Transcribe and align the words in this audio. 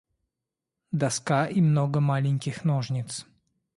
Доска 0.91 1.45
и 1.51 1.61
много 1.61 1.99
маленьких 1.99 2.65
ножниц. 2.65 3.27